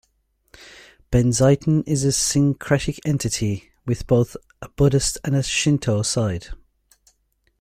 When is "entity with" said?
3.05-4.07